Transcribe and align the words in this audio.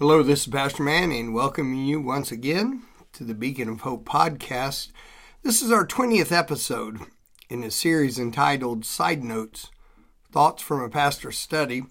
Hello, 0.00 0.22
this 0.22 0.42
is 0.42 0.52
Pastor 0.52 0.84
Manning, 0.84 1.32
welcoming 1.32 1.84
you 1.84 2.00
once 2.00 2.30
again 2.30 2.84
to 3.12 3.24
the 3.24 3.34
Beacon 3.34 3.68
of 3.68 3.80
Hope 3.80 4.04
podcast. 4.04 4.92
This 5.42 5.60
is 5.60 5.72
our 5.72 5.84
20th 5.84 6.30
episode 6.30 7.00
in 7.50 7.64
a 7.64 7.70
series 7.72 8.16
entitled 8.16 8.84
Side 8.84 9.24
Notes 9.24 9.72
Thoughts 10.30 10.62
from 10.62 10.80
a 10.82 10.88
Pastor's 10.88 11.36
Study. 11.36 11.82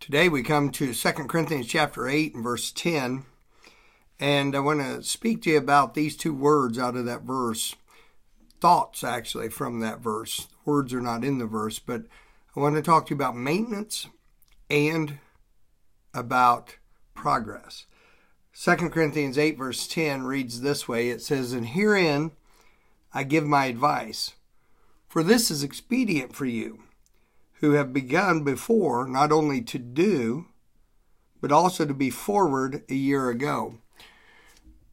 Today 0.00 0.28
we 0.28 0.42
come 0.42 0.70
to 0.72 0.92
2 0.92 1.12
Corinthians 1.12 1.66
chapter 1.66 2.06
8 2.06 2.34
and 2.34 2.44
verse 2.44 2.70
10, 2.72 3.24
and 4.20 4.54
I 4.54 4.60
want 4.60 4.80
to 4.80 5.02
speak 5.02 5.40
to 5.44 5.50
you 5.52 5.56
about 5.56 5.94
these 5.94 6.14
two 6.14 6.34
words 6.34 6.78
out 6.78 6.94
of 6.94 7.06
that 7.06 7.22
verse. 7.22 7.74
Thoughts, 8.60 9.02
actually, 9.02 9.48
from 9.48 9.80
that 9.80 10.00
verse. 10.00 10.46
words 10.66 10.92
are 10.92 11.00
not 11.00 11.24
in 11.24 11.38
the 11.38 11.46
verse, 11.46 11.78
but 11.78 12.02
I 12.54 12.60
want 12.60 12.76
to 12.76 12.82
talk 12.82 13.06
to 13.06 13.10
you 13.12 13.16
about 13.16 13.34
maintenance 13.34 14.08
and 14.68 15.20
about 16.12 16.76
progress. 17.18 17.86
2 18.54 18.76
Corinthians 18.90 19.36
8, 19.36 19.58
verse 19.58 19.86
10 19.86 20.22
reads 20.22 20.60
this 20.60 20.88
way 20.88 21.10
It 21.10 21.20
says, 21.20 21.52
And 21.52 21.66
herein 21.66 22.30
I 23.12 23.24
give 23.24 23.44
my 23.44 23.66
advice, 23.66 24.34
for 25.08 25.22
this 25.22 25.50
is 25.50 25.62
expedient 25.62 26.34
for 26.34 26.46
you, 26.46 26.84
who 27.60 27.72
have 27.72 27.92
begun 27.92 28.44
before 28.44 29.06
not 29.06 29.32
only 29.32 29.60
to 29.62 29.78
do, 29.78 30.46
but 31.40 31.52
also 31.52 31.84
to 31.84 31.94
be 31.94 32.10
forward 32.10 32.84
a 32.88 32.94
year 32.94 33.28
ago. 33.28 33.78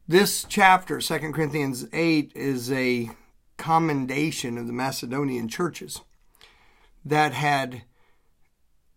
This 0.08 0.44
chapter, 0.48 1.00
2 1.00 1.32
Corinthians 1.32 1.86
8, 1.92 2.32
is 2.34 2.70
a 2.72 3.10
commendation 3.56 4.58
of 4.58 4.66
the 4.66 4.72
Macedonian 4.72 5.48
churches 5.48 6.00
that 7.04 7.32
had, 7.32 7.82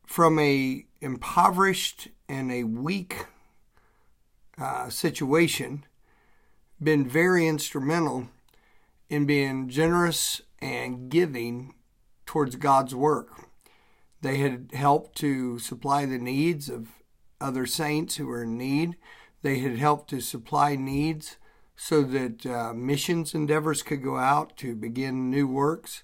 from 0.05 0.39
a 0.39 0.85
impoverished 1.01 2.09
and 2.27 2.51
a 2.51 2.63
weak 2.63 3.25
uh, 4.57 4.89
situation 4.89 5.85
been 6.81 7.07
very 7.07 7.47
instrumental 7.47 8.29
in 9.09 9.25
being 9.25 9.69
generous 9.69 10.41
and 10.59 11.09
giving 11.09 11.73
towards 12.25 12.55
God's 12.55 12.93
work. 12.93 13.49
They 14.21 14.37
had 14.37 14.71
helped 14.73 15.17
to 15.19 15.59
supply 15.59 16.05
the 16.05 16.17
needs 16.17 16.69
of 16.69 16.89
other 17.41 17.65
saints 17.65 18.17
who 18.17 18.27
were 18.27 18.43
in 18.43 18.57
need. 18.57 18.97
They 19.41 19.59
had 19.59 19.77
helped 19.77 20.09
to 20.09 20.19
supply 20.19 20.75
needs 20.75 21.37
so 21.75 22.03
that 22.03 22.45
uh, 22.45 22.73
missions 22.73 23.33
endeavors 23.33 23.81
could 23.81 24.03
go 24.03 24.17
out 24.17 24.57
to 24.57 24.75
begin 24.75 25.29
new 25.29 25.47
works 25.47 26.03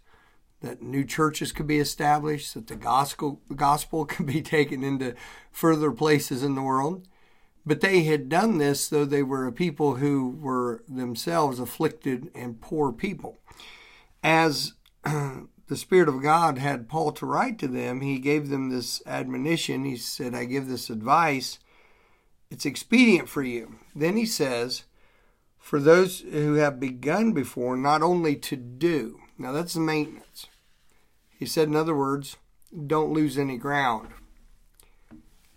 that 0.66 0.82
new 0.82 1.06
churches 1.06 1.52
could 1.52 1.68
be 1.68 1.80
established, 1.80 2.54
that 2.56 2.68
the 2.68 2.76
gospel, 2.76 3.40
gospel 3.56 4.06
could 4.06 4.26
be 4.26 4.42
taken 4.42 4.84
into 4.84 5.16
further 5.52 5.92
places 5.92 6.44
in 6.44 6.56
the 6.56 6.62
world. 6.62 7.08
But 7.66 7.82
they 7.82 8.04
had 8.04 8.30
done 8.30 8.58
this 8.58 8.88
though 8.88 9.06
they 9.06 9.24
were 9.24 9.48
a 9.48 9.52
people 9.52 9.96
who 9.96 10.38
were 10.40 10.84
themselves 10.88 11.60
afflicted 11.60 12.30
and 12.36 12.62
poor 12.62 12.92
people. 12.92 13.40
As 14.24 14.74
the 15.04 15.76
Spirit 15.76 16.10
of 16.10 16.22
God 16.22 16.58
had 16.58 16.90
Paul 16.90 17.12
to 17.14 17.26
write 17.26 17.58
to 17.60 17.68
them, 17.68 18.02
he 18.02 18.20
gave 18.20 18.50
them 18.50 18.70
this 18.70 19.02
admonition. 19.06 19.86
He 19.86 19.98
said, 19.98 20.36
I 20.36 20.46
give 20.46 20.68
this 20.68 20.90
advice. 20.90 21.60
It's 22.52 22.66
expedient 22.66 23.30
for 23.30 23.42
you. 23.42 23.76
Then 23.96 24.18
he 24.18 24.26
says, 24.26 24.84
for 25.58 25.80
those 25.80 26.20
who 26.20 26.54
have 26.56 26.80
begun 26.80 27.34
before, 27.34 27.76
not 27.76 28.04
only 28.04 28.36
to 28.36 28.56
do. 28.56 29.20
Now 29.38 29.52
that's 29.52 29.74
the 29.74 29.80
maintenance. 29.80 30.46
He 31.38 31.46
said, 31.46 31.68
in 31.68 31.76
other 31.76 31.96
words, 31.96 32.38
don't 32.88 33.14
lose 33.14 33.38
any 33.38 33.58
ground. 33.58 34.10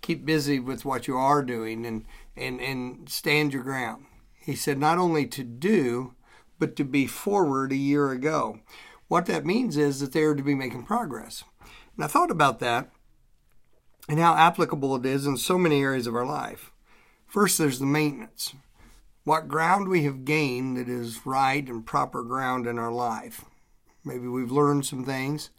Keep 0.03 0.25
busy 0.25 0.59
with 0.59 0.85
what 0.85 1.07
you 1.07 1.17
are 1.17 1.43
doing 1.43 1.85
and, 1.87 2.05
and, 2.37 2.61
and 2.61 3.09
stand 3.09 3.53
your 3.53 3.63
ground. 3.63 4.05
He 4.41 4.55
said, 4.55 4.79
not 4.79 4.99
only 4.99 5.27
to 5.27 5.45
do, 5.45 6.15
but 6.59 6.75
to 6.77 6.85
be 6.85 7.07
forward 7.07 7.73
a 7.73 7.77
year 7.77 8.11
ago. 8.11 8.61
What 9.09 9.27
that 9.27 9.47
means 9.47 9.77
is 9.77 10.01
that 10.01 10.13
they 10.13 10.23
are 10.23 10.35
to 10.35 10.43
be 10.43 10.55
making 10.55 10.85
progress. 10.85 11.45
And 11.97 12.05
I 12.05 12.09
thought 12.09 12.31
about 12.31 12.59
that 12.61 12.91
and 14.09 14.19
how 14.19 14.35
applicable 14.35 14.97
it 14.97 15.07
is 15.07 15.27
in 15.27 15.37
so 15.37 15.59
many 15.59 15.83
areas 15.83 16.07
of 16.07 16.15
our 16.15 16.27
life. 16.27 16.73
First, 17.27 17.59
there's 17.59 17.79
the 17.79 17.87
maintenance. 17.87 18.55
What 19.25 19.49
ground 19.49 19.89
we 19.89 20.05
have 20.05 20.25
gained 20.25 20.79
that 20.79 20.89
is 20.89 21.27
right 21.27 21.67
and 21.69 21.85
proper 21.85 22.23
ground 22.23 22.67
in 22.67 22.79
our 22.79 22.93
life. 22.93 23.45
Maybe 24.05 24.27
we've 24.27 24.51
learned 24.51 24.87
some 24.87 25.05
things. 25.05 25.51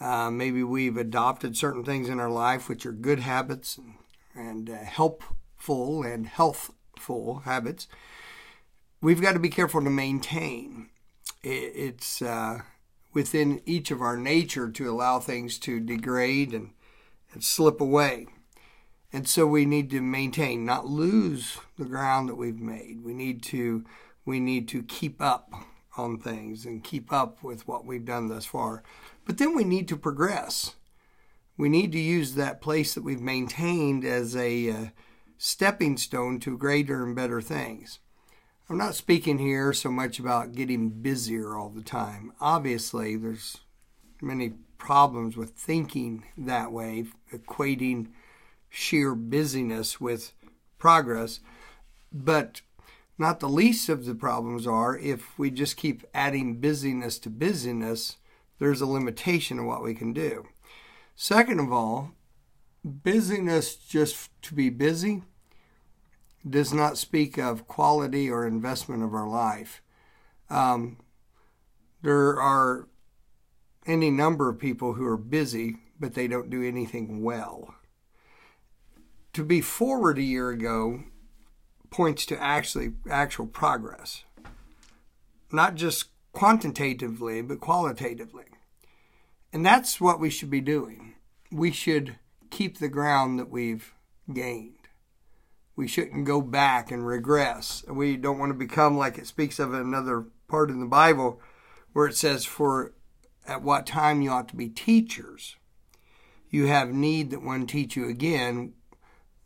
Uh, 0.00 0.30
maybe 0.30 0.62
we've 0.62 0.96
adopted 0.96 1.56
certain 1.56 1.84
things 1.84 2.08
in 2.08 2.18
our 2.18 2.30
life 2.30 2.68
which 2.68 2.86
are 2.86 2.92
good 2.92 3.20
habits 3.20 3.78
and, 4.34 4.70
uh, 4.70 4.76
helpful 4.76 6.02
and 6.02 6.26
healthful 6.26 7.40
habits. 7.40 7.86
We've 9.02 9.20
got 9.20 9.32
to 9.32 9.38
be 9.38 9.50
careful 9.50 9.82
to 9.82 9.90
maintain. 9.90 10.88
It, 11.42 11.72
it's 11.74 12.22
uh, 12.22 12.60
within 13.12 13.60
each 13.66 13.90
of 13.90 14.00
our 14.00 14.16
nature 14.16 14.70
to 14.70 14.90
allow 14.90 15.18
things 15.18 15.58
to 15.60 15.80
degrade 15.80 16.54
and, 16.54 16.70
and 17.32 17.44
slip 17.44 17.80
away. 17.80 18.26
And 19.12 19.28
so 19.28 19.46
we 19.46 19.66
need 19.66 19.90
to 19.90 20.00
maintain, 20.00 20.64
not 20.64 20.86
lose 20.86 21.58
the 21.76 21.84
ground 21.84 22.28
that 22.28 22.36
we've 22.36 22.60
made. 22.60 23.02
We 23.04 23.12
need 23.12 23.42
to 23.44 23.84
we 24.24 24.38
need 24.38 24.68
to 24.68 24.82
keep 24.82 25.20
up 25.20 25.52
on 25.96 26.18
things 26.18 26.64
and 26.64 26.84
keep 26.84 27.12
up 27.12 27.42
with 27.42 27.66
what 27.66 27.84
we've 27.84 28.04
done 28.04 28.28
thus 28.28 28.44
far. 28.44 28.82
But 29.30 29.38
then 29.38 29.54
we 29.54 29.62
need 29.62 29.86
to 29.86 29.96
progress. 29.96 30.74
We 31.56 31.68
need 31.68 31.92
to 31.92 32.00
use 32.00 32.34
that 32.34 32.60
place 32.60 32.94
that 32.94 33.04
we've 33.04 33.20
maintained 33.20 34.04
as 34.04 34.34
a 34.34 34.68
uh, 34.68 34.86
stepping 35.38 35.98
stone 35.98 36.40
to 36.40 36.58
greater 36.58 37.04
and 37.04 37.14
better 37.14 37.40
things. 37.40 38.00
I'm 38.68 38.76
not 38.76 38.96
speaking 38.96 39.38
here 39.38 39.72
so 39.72 39.88
much 39.88 40.18
about 40.18 40.56
getting 40.56 40.90
busier 40.90 41.56
all 41.56 41.68
the 41.68 41.84
time. 41.84 42.32
Obviously, 42.40 43.14
there's 43.14 43.58
many 44.20 44.54
problems 44.78 45.36
with 45.36 45.50
thinking 45.50 46.24
that 46.36 46.72
way, 46.72 47.04
equating 47.32 48.08
sheer 48.68 49.14
busyness 49.14 50.00
with 50.00 50.32
progress. 50.76 51.38
But 52.12 52.62
not 53.16 53.38
the 53.38 53.48
least 53.48 53.88
of 53.88 54.06
the 54.06 54.16
problems 54.16 54.66
are 54.66 54.98
if 54.98 55.38
we 55.38 55.52
just 55.52 55.76
keep 55.76 56.04
adding 56.12 56.56
busyness 56.56 57.20
to 57.20 57.30
busyness, 57.30 58.16
there's 58.60 58.80
a 58.80 58.86
limitation 58.86 59.58
of 59.58 59.64
what 59.64 59.82
we 59.82 59.94
can 59.94 60.12
do. 60.12 60.46
Second 61.16 61.58
of 61.58 61.72
all, 61.72 62.12
busyness 62.84 63.74
just 63.74 64.30
to 64.42 64.54
be 64.54 64.70
busy 64.70 65.22
does 66.48 66.72
not 66.72 66.96
speak 66.96 67.38
of 67.38 67.66
quality 67.66 68.30
or 68.30 68.46
investment 68.46 69.02
of 69.02 69.12
our 69.14 69.28
life. 69.28 69.82
Um, 70.48 70.98
there 72.02 72.40
are 72.40 72.88
any 73.86 74.10
number 74.10 74.48
of 74.48 74.58
people 74.58 74.94
who 74.94 75.06
are 75.06 75.16
busy, 75.16 75.76
but 75.98 76.14
they 76.14 76.28
don't 76.28 76.50
do 76.50 76.62
anything 76.62 77.22
well. 77.22 77.74
To 79.34 79.44
be 79.44 79.60
forward 79.60 80.18
a 80.18 80.22
year 80.22 80.50
ago 80.50 81.04
points 81.90 82.26
to 82.26 82.40
actually 82.40 82.92
actual 83.10 83.46
progress, 83.46 84.24
not 85.50 85.74
just 85.76 86.06
quantitatively, 86.32 87.42
but 87.42 87.60
qualitatively. 87.60 88.44
And 89.52 89.66
that's 89.66 90.00
what 90.00 90.20
we 90.20 90.30
should 90.30 90.50
be 90.50 90.60
doing. 90.60 91.14
We 91.50 91.72
should 91.72 92.16
keep 92.50 92.78
the 92.78 92.88
ground 92.88 93.38
that 93.38 93.50
we've 93.50 93.94
gained. 94.32 94.74
We 95.74 95.88
shouldn't 95.88 96.26
go 96.26 96.40
back 96.40 96.90
and 96.90 97.06
regress. 97.06 97.84
We 97.88 98.16
don't 98.16 98.38
want 98.38 98.50
to 98.50 98.58
become 98.58 98.96
like 98.96 99.18
it 99.18 99.26
speaks 99.26 99.58
of 99.58 99.72
another 99.72 100.26
part 100.46 100.70
in 100.70 100.80
the 100.80 100.86
Bible 100.86 101.40
where 101.92 102.06
it 102.06 102.16
says, 102.16 102.44
For 102.44 102.92
at 103.46 103.62
what 103.62 103.86
time 103.86 104.22
you 104.22 104.30
ought 104.30 104.48
to 104.48 104.56
be 104.56 104.68
teachers. 104.68 105.56
You 106.48 106.66
have 106.66 106.90
need 106.90 107.30
that 107.30 107.42
one 107.42 107.66
teach 107.66 107.96
you 107.96 108.08
again, 108.08 108.74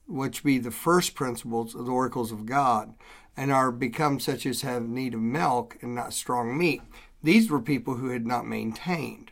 which 0.06 0.42
be 0.42 0.58
the 0.58 0.70
first 0.70 1.14
principles 1.14 1.74
of 1.74 1.86
the 1.86 1.92
oracles 1.92 2.32
of 2.32 2.46
God, 2.46 2.94
and 3.36 3.52
are 3.52 3.70
become 3.70 4.20
such 4.20 4.46
as 4.46 4.62
have 4.62 4.82
need 4.82 5.14
of 5.14 5.20
milk 5.20 5.76
and 5.80 5.94
not 5.94 6.12
strong 6.12 6.56
meat. 6.56 6.82
These 7.22 7.50
were 7.50 7.60
people 7.60 7.96
who 7.96 8.08
had 8.08 8.26
not 8.26 8.46
maintained. 8.46 9.30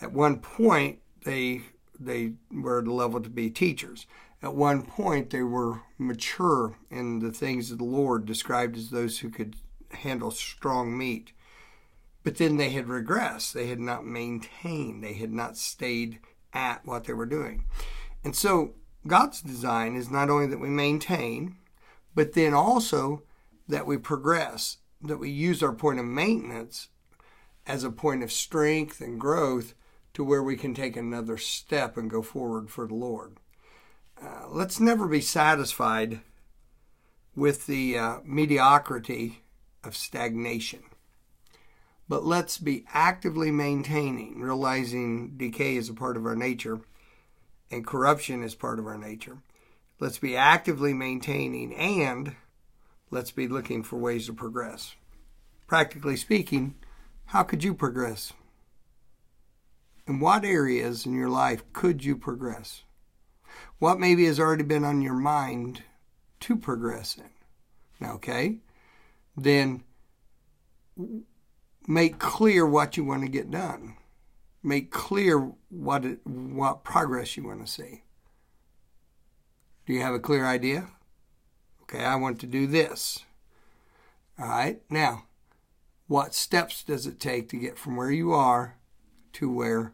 At 0.00 0.12
one 0.12 0.38
point, 0.40 1.00
they 1.24 1.62
they 1.98 2.32
were 2.50 2.82
level 2.84 3.20
to 3.20 3.28
be 3.28 3.50
teachers. 3.50 4.06
At 4.42 4.54
one 4.54 4.82
point, 4.82 5.30
they 5.30 5.42
were 5.42 5.82
mature 5.98 6.78
in 6.90 7.18
the 7.18 7.30
things 7.30 7.70
of 7.70 7.78
the 7.78 7.84
Lord, 7.84 8.24
described 8.24 8.76
as 8.76 8.88
those 8.88 9.18
who 9.18 9.28
could 9.28 9.56
handle 9.90 10.30
strong 10.30 10.96
meat. 10.96 11.32
But 12.22 12.36
then 12.36 12.56
they 12.56 12.70
had 12.70 12.86
regressed. 12.86 13.52
They 13.52 13.66
had 13.66 13.80
not 13.80 14.06
maintained. 14.06 15.04
They 15.04 15.14
had 15.14 15.32
not 15.32 15.58
stayed 15.58 16.20
at 16.52 16.86
what 16.86 17.04
they 17.04 17.12
were 17.12 17.26
doing. 17.26 17.64
And 18.24 18.34
so 18.34 18.74
God's 19.06 19.42
design 19.42 19.96
is 19.96 20.10
not 20.10 20.30
only 20.30 20.46
that 20.46 20.60
we 20.60 20.68
maintain, 20.68 21.56
but 22.14 22.32
then 22.32 22.54
also 22.54 23.22
that 23.68 23.86
we 23.86 23.96
progress, 23.96 24.78
that 25.02 25.18
we 25.18 25.30
use 25.30 25.62
our 25.62 25.72
point 25.72 26.00
of 26.00 26.06
maintenance 26.06 26.88
as 27.66 27.84
a 27.84 27.90
point 27.90 28.22
of 28.22 28.32
strength 28.32 29.00
and 29.00 29.20
growth 29.20 29.74
to 30.14 30.24
where 30.24 30.42
we 30.42 30.56
can 30.56 30.74
take 30.74 30.96
another 30.96 31.38
step 31.38 31.96
and 31.96 32.10
go 32.10 32.22
forward 32.22 32.70
for 32.70 32.86
the 32.86 32.94
Lord. 32.94 33.36
uh, 34.22 34.46
let's 34.48 34.80
never 34.80 35.06
be 35.06 35.20
satisfied 35.20 36.20
with 37.34 37.66
the 37.66 37.96
uh, 37.96 38.18
mediocrity 38.24 39.42
of 39.82 39.96
stagnation. 39.96 40.82
But 42.08 42.24
let's 42.24 42.58
be 42.58 42.84
actively 42.92 43.50
maintaining, 43.50 44.40
realizing 44.40 45.36
decay 45.36 45.76
is 45.76 45.88
a 45.88 45.94
part 45.94 46.16
of 46.16 46.26
our 46.26 46.36
nature 46.36 46.80
and 47.70 47.86
corruption 47.86 48.42
is 48.42 48.54
part 48.56 48.80
of 48.80 48.86
our 48.86 48.98
nature. 48.98 49.38
Let's 50.00 50.18
be 50.18 50.36
actively 50.36 50.92
maintaining 50.92 51.72
and 51.74 52.34
let's 53.10 53.30
be 53.30 53.46
looking 53.46 53.82
for 53.84 53.96
ways 53.96 54.26
to 54.26 54.32
progress. 54.32 54.96
Practically 55.68 56.16
speaking, 56.16 56.74
how 57.26 57.44
could 57.44 57.62
you 57.62 57.74
progress? 57.74 58.32
In 60.10 60.18
what 60.18 60.44
areas 60.44 61.06
in 61.06 61.14
your 61.14 61.28
life 61.28 61.62
could 61.72 62.04
you 62.04 62.16
progress? 62.16 62.82
What 63.78 64.00
maybe 64.00 64.24
has 64.24 64.40
already 64.40 64.64
been 64.64 64.82
on 64.82 65.02
your 65.02 65.14
mind 65.14 65.84
to 66.40 66.56
progress 66.56 67.16
in? 67.16 68.04
Okay, 68.04 68.58
then 69.36 69.84
make 71.86 72.18
clear 72.18 72.66
what 72.66 72.96
you 72.96 73.04
want 73.04 73.22
to 73.22 73.28
get 73.28 73.52
done. 73.52 73.94
Make 74.64 74.90
clear 74.90 75.52
what 75.68 76.04
it, 76.04 76.26
what 76.26 76.82
progress 76.82 77.36
you 77.36 77.44
want 77.44 77.64
to 77.64 77.70
see. 77.70 78.02
Do 79.86 79.92
you 79.92 80.00
have 80.00 80.14
a 80.14 80.18
clear 80.18 80.44
idea? 80.44 80.88
Okay, 81.82 82.04
I 82.04 82.16
want 82.16 82.40
to 82.40 82.48
do 82.48 82.66
this. 82.66 83.20
All 84.40 84.48
right, 84.48 84.82
now, 84.90 85.26
what 86.08 86.34
steps 86.34 86.82
does 86.82 87.06
it 87.06 87.20
take 87.20 87.48
to 87.50 87.56
get 87.56 87.78
from 87.78 87.94
where 87.94 88.10
you 88.10 88.32
are 88.32 88.74
to 89.34 89.48
where 89.48 89.92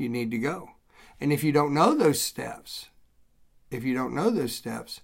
you 0.00 0.08
need 0.08 0.30
to 0.30 0.38
go? 0.38 0.70
And 1.20 1.32
if 1.32 1.44
you 1.44 1.52
don't 1.52 1.74
know 1.74 1.94
those 1.94 2.20
steps, 2.20 2.88
if 3.70 3.84
you 3.84 3.94
don't 3.94 4.14
know 4.14 4.30
those 4.30 4.54
steps, 4.54 5.02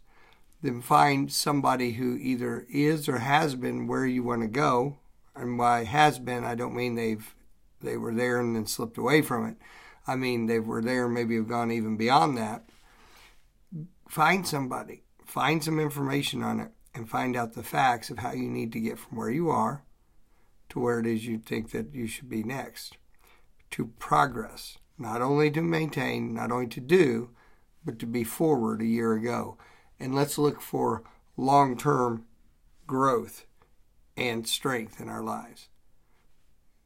then 0.63 0.81
find 0.81 1.33
somebody 1.33 1.93
who 1.93 2.17
either 2.17 2.67
is 2.71 3.09
or 3.09 3.19
has 3.19 3.55
been 3.55 3.87
where 3.87 4.07
you 4.07 4.23
want 4.23 4.43
to 4.43 4.49
go. 4.49 4.99
And 5.35 5.59
by 5.59 5.85
has 5.85 6.19
been, 6.19 6.45
I 6.45 6.55
don't 6.55 6.75
mean 6.75 6.95
they've 6.95 7.35
they 7.83 7.97
were 7.99 8.15
there 8.15 8.41
and 8.41 8.57
then 8.57 8.67
slipped 8.67 8.97
away 8.97 9.21
from 9.21 9.47
it. 9.47 9.57
I 10.07 10.17
mean 10.17 10.47
they 10.47 10.59
were 10.59 10.81
there 10.81 11.05
and 11.05 11.15
maybe 11.15 11.37
have 11.37 11.49
gone 11.49 11.71
even 11.71 11.97
beyond 11.97 12.39
that. 12.39 12.65
Find 14.09 14.47
somebody, 14.47 15.03
find 15.25 15.63
some 15.63 15.79
information 15.79 16.43
on 16.43 16.61
it, 16.61 16.71
and 16.95 17.09
find 17.09 17.37
out 17.37 17.53
the 17.53 17.63
facts 17.63 18.09
of 18.09 18.19
how 18.19 18.33
you 18.33 18.49
need 18.49 18.73
to 18.73 18.81
get 18.81 18.99
from 18.99 19.19
where 19.19 19.31
you 19.31 19.51
are 19.51 19.85
to 20.71 20.81
where 20.81 20.99
it 20.99 21.07
is 21.07 21.27
you 21.27 21.39
think 21.39 21.71
that 21.71 21.95
you 21.95 22.07
should 22.07 22.29
be 22.29 22.43
next. 22.43 22.97
To 23.73 23.87
progress, 23.99 24.79
not 24.99 25.21
only 25.21 25.51
to 25.51 25.63
maintain, 25.63 26.35
not 26.35 26.51
only 26.51 26.67
to 26.69 26.81
do, 26.81 27.31
but 27.85 27.99
to 27.99 28.07
be 28.07 28.25
forward 28.25 28.81
a 28.81 28.87
year 28.87 29.13
ago 29.13 29.57
and 29.99 30.15
let's 30.15 30.39
look 30.39 30.61
for 30.61 31.03
long 31.37 31.77
term 31.77 32.25
growth 32.87 33.47
and 34.17 34.47
strength 34.47 35.01
in 35.01 35.09
our 35.09 35.23
lives. 35.23 35.69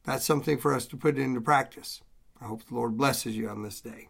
That's 0.03 0.25
something 0.25 0.57
for 0.57 0.73
us 0.73 0.85
to 0.87 0.97
put 0.97 1.17
into 1.17 1.41
practice. 1.41 2.01
I 2.41 2.45
hope 2.45 2.65
the 2.65 2.75
Lord 2.75 2.97
blesses 2.97 3.37
you 3.37 3.49
on 3.49 3.63
this 3.63 3.81
day. 3.81 4.09